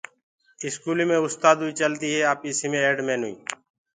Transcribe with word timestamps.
اسڪوليٚ 0.65 1.07
مي 1.09 1.17
استآدوئي 1.25 1.73
چلديٚ 1.79 2.13
هي 2.15 2.21
آپيسيٚ 2.33 2.69
مي 2.71 2.79
ايڊ 2.85 2.97
مينوئيٚ 3.07 3.37